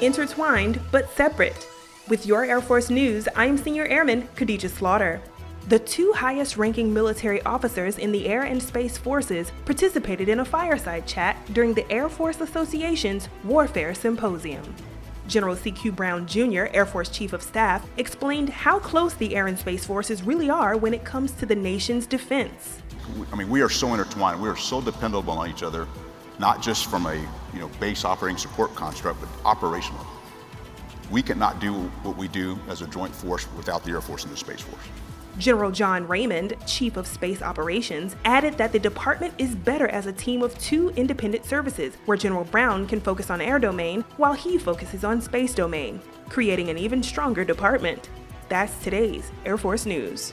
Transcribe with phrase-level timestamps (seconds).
[0.00, 1.68] intertwined but separate.
[2.08, 5.22] With your Air Force News, I'm Senior Airman Khadija Slaughter.
[5.68, 10.44] The two highest ranking military officers in the Air and Space Forces participated in a
[10.44, 14.74] fireside chat during the Air Force Association's Warfare Symposium.
[15.26, 15.92] General C.Q.
[15.92, 20.22] Brown Jr., Air Force Chief of Staff, explained how close the Air and Space Forces
[20.22, 22.82] really are when it comes to the nation's defense.
[23.32, 25.86] I mean, we are so intertwined, we are so dependable on each other,
[26.38, 27.14] not just from a
[27.52, 30.04] you know, base operating support construct, but operational.
[31.10, 34.32] We cannot do what we do as a joint force without the Air Force and
[34.32, 34.82] the Space Force.
[35.38, 40.12] General John Raymond, Chief of Space Operations, added that the department is better as a
[40.12, 44.58] team of two independent services, where General Brown can focus on air domain while he
[44.58, 48.10] focuses on space domain, creating an even stronger department.
[48.48, 50.32] That's today's Air Force News.